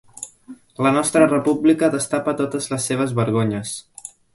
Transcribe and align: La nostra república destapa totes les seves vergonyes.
La 0.85 0.93
nostra 0.95 1.29
república 1.29 1.93
destapa 1.99 2.37
totes 2.43 2.75
les 2.75 2.93
seves 2.93 3.19
vergonyes. 3.23 3.81